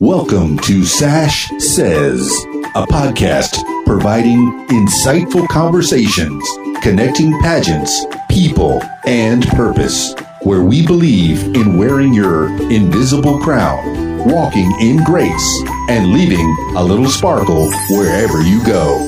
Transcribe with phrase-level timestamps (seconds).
[0.00, 2.30] Welcome to Sash Says,
[2.76, 6.48] a podcast providing insightful conversations,
[6.84, 15.02] connecting pageants, people, and purpose, where we believe in wearing your invisible crown, walking in
[15.02, 16.46] grace, and leaving
[16.76, 19.00] a little sparkle wherever you go.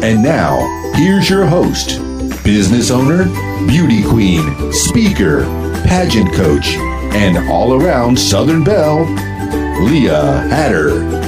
[0.00, 0.60] And now,
[0.94, 1.98] here's your host,
[2.44, 3.24] business owner,
[3.66, 5.42] beauty queen, speaker,
[5.88, 6.76] pageant coach,
[7.16, 9.06] and all around Southern Belle,
[9.78, 11.25] Leah Hatter.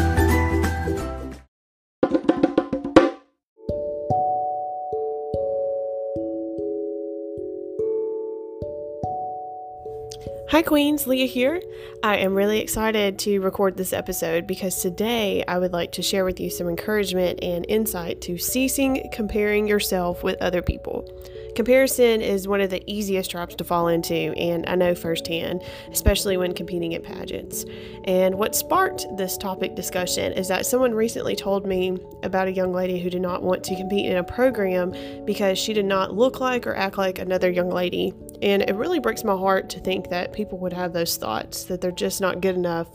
[10.51, 11.61] Hi, Queens, Leah here.
[12.03, 16.25] I am really excited to record this episode because today I would like to share
[16.25, 21.07] with you some encouragement and insight to ceasing comparing yourself with other people.
[21.55, 26.39] Comparison is one of the easiest traps to fall into, and I know firsthand, especially
[26.39, 27.67] when competing at pageants.
[28.05, 32.73] And what sparked this topic discussion is that someone recently told me about a young
[32.73, 34.95] lady who did not want to compete in a program
[35.27, 38.15] because she did not look like or act like another young lady.
[38.43, 41.81] And it really breaks my heart to think that people would have those thoughts that
[41.81, 42.89] they're just not good enough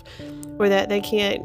[0.59, 1.44] or that they can't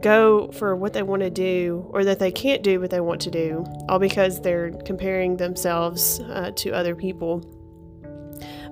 [0.00, 3.20] go for what they want to do or that they can't do what they want
[3.22, 7.44] to do, all because they're comparing themselves uh, to other people.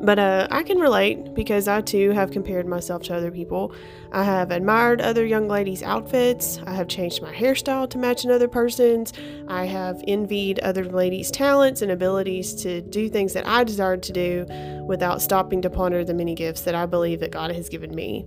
[0.00, 3.72] But uh, I can relate because I too have compared myself to other people.
[4.12, 6.60] I have admired other young ladies' outfits.
[6.66, 9.12] I have changed my hairstyle to match another person's.
[9.48, 14.12] I have envied other ladies' talents and abilities to do things that I desired to
[14.12, 14.46] do
[14.86, 18.24] without stopping to ponder the many gifts that I believe that God has given me.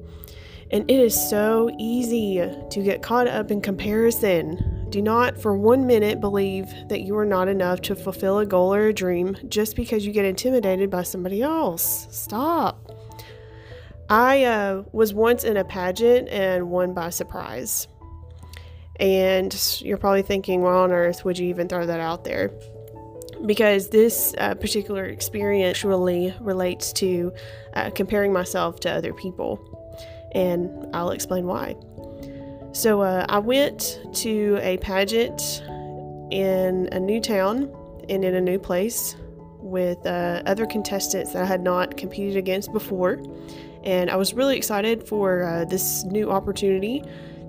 [0.71, 2.37] And it is so easy
[2.69, 4.80] to get caught up in comparison.
[4.91, 8.73] Do not for one minute believe that you are not enough to fulfill a goal
[8.73, 12.07] or a dream just because you get intimidated by somebody else.
[12.11, 12.91] Stop.
[14.09, 17.87] I uh, was once in a pageant and won by surprise.
[18.99, 22.51] And you're probably thinking, why on earth would you even throw that out there?
[23.45, 27.31] Because this uh, particular experience really relates to
[27.73, 29.71] uh, comparing myself to other people
[30.33, 31.75] and I'll explain why.
[32.73, 35.61] So uh, I went to a pageant
[36.31, 37.69] in a new town
[38.07, 39.15] and in a new place
[39.59, 43.21] with uh, other contestants that I had not competed against before.
[43.83, 47.03] And I was really excited for uh, this new opportunity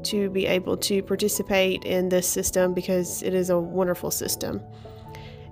[0.05, 4.61] to be able to participate in this system because it is a wonderful system.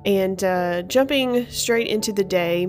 [0.05, 2.69] And uh, jumping straight into the day,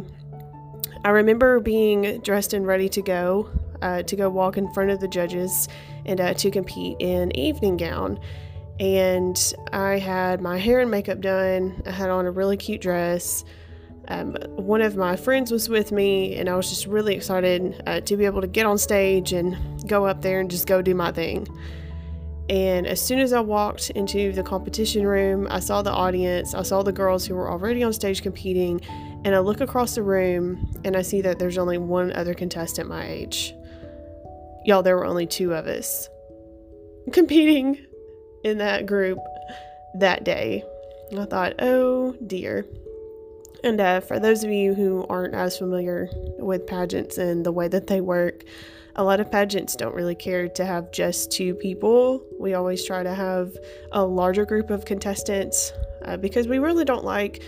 [1.04, 3.50] I remember being dressed and ready to go
[3.81, 5.68] uh, to go walk in front of the judges
[6.06, 8.19] and uh, to compete in evening gown.
[8.80, 11.84] And I had my hair and makeup done.
[11.86, 13.44] I had on a really cute dress.
[14.08, 18.02] Um, one of my friends was with me, and I was just really excited uh,
[18.02, 19.56] to be able to get on stage and
[19.88, 21.47] go up there and just go do my thing.
[22.50, 26.64] And as soon as I walked into the competition room, I saw the audience, I
[26.64, 28.81] saw the girls who were already on stage competing,
[29.24, 32.90] and I look across the room and I see that there's only one other contestant
[32.90, 33.53] my age.
[34.66, 36.10] Y'all, there were only two of us
[37.12, 37.78] competing
[38.44, 39.20] in that group
[39.96, 40.64] that day.
[41.18, 42.66] I thought, oh dear.
[43.64, 47.68] And uh, for those of you who aren't as familiar with pageants and the way
[47.68, 48.44] that they work,
[48.96, 52.24] a lot of pageants don't really care to have just two people.
[52.40, 53.56] We always try to have
[53.92, 55.74] a larger group of contestants
[56.06, 57.44] uh, because we really don't like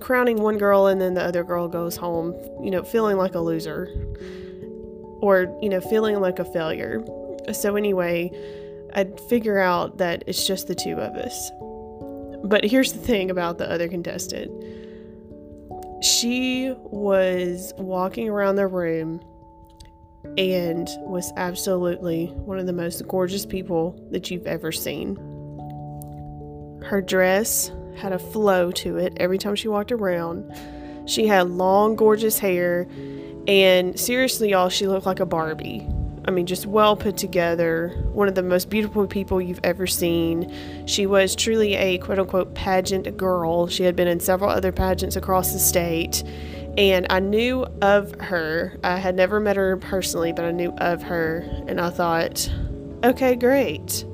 [0.00, 3.40] crowning one girl and then the other girl goes home, you know, feeling like a
[3.40, 3.88] loser
[5.24, 7.02] or, you know, feeling like a failure.
[7.54, 8.30] So, anyway,
[8.92, 11.50] I'd figure out that it's just the two of us.
[12.44, 14.52] But here's the thing about the other contestant
[16.02, 19.22] she was walking around the room
[20.36, 25.16] and was absolutely one of the most gorgeous people that you've ever seen.
[26.84, 30.52] Her dress had a flow to it every time she walked around.
[31.06, 32.86] She had long, gorgeous hair
[33.46, 35.86] and seriously, y'all, she looked like a Barbie.
[36.26, 40.50] I mean, just well put together, one of the most beautiful people you've ever seen.
[40.86, 43.66] She was truly a quote unquote pageant girl.
[43.66, 46.22] She had been in several other pageants across the state.
[46.78, 48.78] And I knew of her.
[48.82, 51.46] I had never met her personally, but I knew of her.
[51.68, 52.50] And I thought,
[53.04, 54.04] okay, great.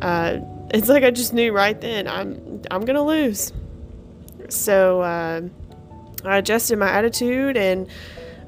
[0.00, 0.38] Uh,
[0.74, 3.52] it's like I just knew right then I'm I'm gonna lose.
[4.48, 5.42] So uh,
[6.24, 7.88] I adjusted my attitude and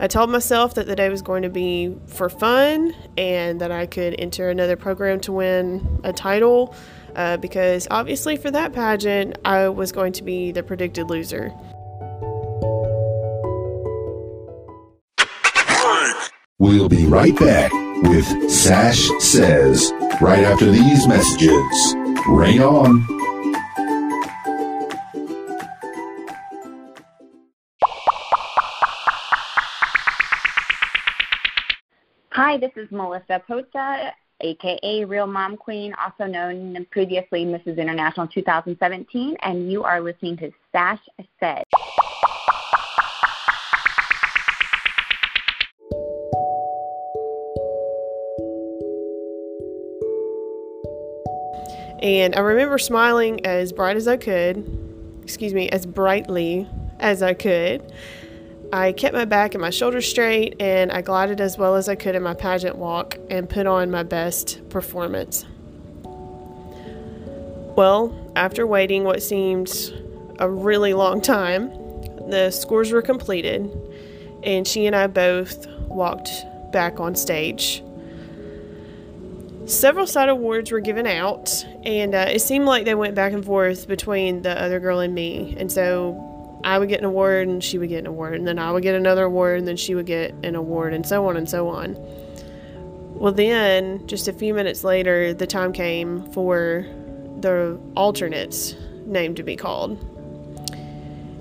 [0.00, 3.86] I told myself that the day was going to be for fun and that I
[3.86, 6.74] could enter another program to win a title
[7.16, 11.52] uh, because obviously for that pageant, I was going to be the predicted loser.
[16.58, 17.72] We'll be right back
[18.04, 21.94] with Sash Says right after these messages.
[22.26, 23.23] Reign on.
[32.36, 37.78] Hi, this is Melissa Posa, aka Real Mom Queen, also known previously Mrs.
[37.78, 40.98] International 2017, and you are listening to Sash
[41.38, 41.62] Says.
[52.02, 57.34] And I remember smiling as bright as I could, excuse me, as brightly as I
[57.34, 57.92] could.
[58.72, 61.94] I kept my back and my shoulders straight, and I glided as well as I
[61.94, 65.44] could in my pageant walk and put on my best performance.
[67.76, 69.70] Well, after waiting what seemed
[70.38, 71.70] a really long time,
[72.28, 73.70] the scores were completed,
[74.42, 76.30] and she and I both walked
[76.72, 77.82] back on stage.
[79.66, 83.44] Several side awards were given out, and uh, it seemed like they went back and
[83.44, 85.54] forth between the other girl and me.
[85.58, 86.33] And so
[86.64, 88.82] I would get an award, and she would get an award, and then I would
[88.82, 91.68] get another award, and then she would get an award, and so on and so
[91.68, 91.96] on.
[93.14, 96.86] Well, then, just a few minutes later, the time came for
[97.40, 98.74] the alternates
[99.04, 99.98] name to be called.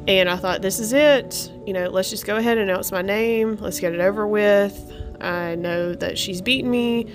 [0.08, 1.50] And I thought, this is it.
[1.66, 3.58] You know, let's just go ahead and announce my name.
[3.62, 4.92] Let's get it over with.
[5.22, 7.08] I know that she's beaten me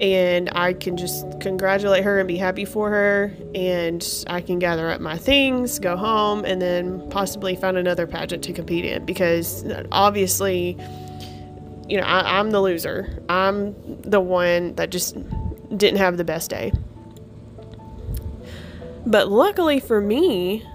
[0.00, 3.32] and I can just congratulate her and be happy for her.
[3.54, 8.42] And I can gather up my things, go home, and then possibly find another pageant
[8.44, 10.76] to compete in because obviously,
[11.88, 13.22] you know, I, am the loser.
[13.28, 15.16] I'm the one that just
[15.76, 16.72] didn't have the best day.
[19.06, 20.66] But luckily for me,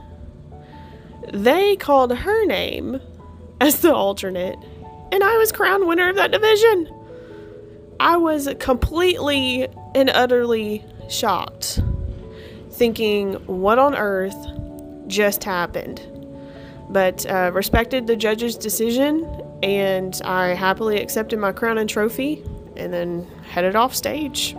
[1.33, 3.01] they called her name
[3.59, 4.57] as the alternate,
[5.11, 6.87] and I was crowned winner of that division.
[7.99, 11.81] I was completely and utterly shocked,
[12.71, 14.37] thinking, what on earth
[15.07, 16.01] just happened?
[16.89, 19.25] But uh, respected the judge's decision,
[19.61, 22.43] and I happily accepted my crown and trophy
[22.77, 24.55] and then headed off stage.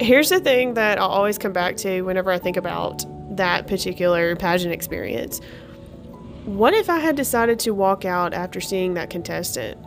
[0.00, 3.04] Here's the thing that I'll always come back to whenever I think about
[3.36, 5.40] that particular pageant experience.
[6.44, 9.83] What if I had decided to walk out after seeing that contestant?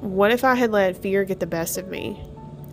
[0.00, 2.18] What if I had let fear get the best of me?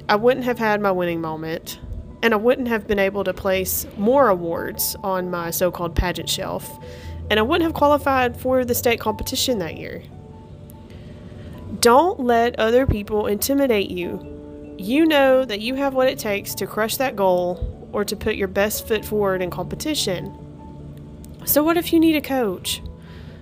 [0.07, 1.77] I wouldn't have had my winning moment,
[2.23, 6.29] and I wouldn't have been able to place more awards on my so called pageant
[6.29, 6.81] shelf,
[7.29, 10.03] and I wouldn't have qualified for the state competition that year.
[11.81, 14.75] Don't let other people intimidate you.
[14.77, 18.37] You know that you have what it takes to crush that goal or to put
[18.37, 20.33] your best foot forward in competition.
[21.43, 22.81] So, what if you need a coach?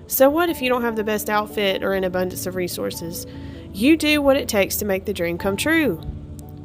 [0.08, 3.28] So, what if you don't have the best outfit or an abundance of resources?
[3.76, 6.00] You do what it takes to make the dream come true.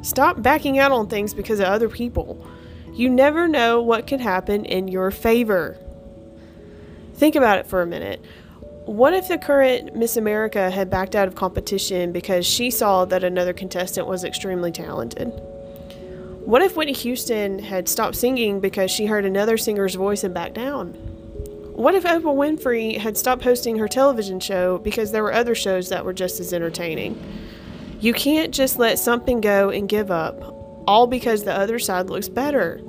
[0.01, 2.47] Stop backing out on things because of other people.
[2.93, 5.77] You never know what could happen in your favor.
[7.15, 8.23] Think about it for a minute.
[8.85, 13.25] What if the current Miss America had backed out of competition because she saw that
[13.25, 15.27] another contestant was extremely talented?
[16.45, 20.55] What if Whitney Houston had stopped singing because she heard another singer's voice and backed
[20.55, 20.97] down?
[21.81, 25.89] What if Oprah Winfrey had stopped hosting her television show because there were other shows
[25.89, 27.19] that were just as entertaining?
[27.99, 30.43] You can't just let something go and give up,
[30.87, 32.79] all because the other side looks better.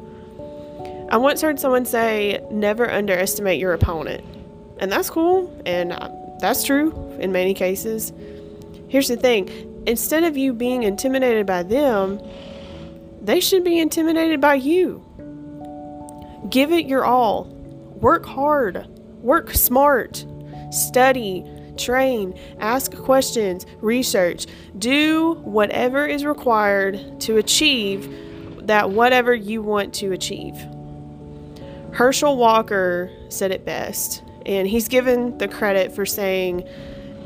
[1.10, 4.26] I once heard someone say, never underestimate your opponent.
[4.78, 5.92] And that's cool, and
[6.38, 8.12] that's true in many cases.
[8.88, 9.48] Here's the thing
[9.86, 12.20] instead of you being intimidated by them,
[13.22, 15.02] they should be intimidated by you.
[16.50, 17.61] Give it your all
[18.02, 18.88] Work hard,
[19.22, 20.26] work smart,
[20.72, 21.44] study,
[21.78, 30.10] train, ask questions, research, do whatever is required to achieve that whatever you want to
[30.10, 30.56] achieve.
[31.92, 36.68] Herschel Walker said it best, and he's given the credit for saying,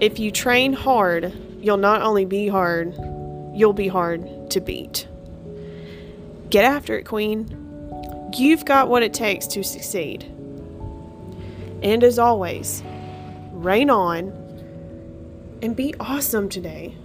[0.03, 2.95] if you train hard, you'll not only be hard,
[3.55, 5.09] you'll be hard to beat.
[6.51, 8.31] Get after it, Queen.
[8.37, 10.36] You've got what it takes to succeed.
[11.83, 12.83] And as always,
[13.53, 14.29] reign on
[15.63, 16.97] and be awesome today.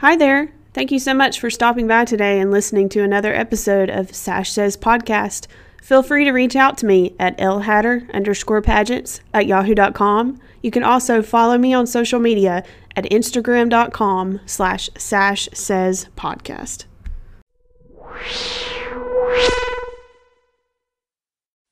[0.00, 0.52] Hi there.
[0.72, 4.52] Thank you so much for stopping by today and listening to another episode of Sash
[4.52, 5.46] Says Podcast.
[5.82, 10.38] Feel free to reach out to me at lhatter underscore pageants at yahoo.com.
[10.66, 12.64] You can also follow me on social media
[12.96, 16.86] at instagram.com slash sash says podcast.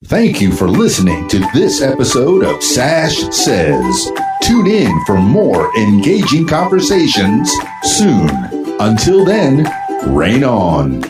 [0.04, 4.12] Thank you for listening to this episode of Sash Says.
[4.44, 7.50] Tune in for more engaging conversations
[7.82, 8.30] soon.
[8.78, 9.66] Until then,
[10.06, 11.02] reign on.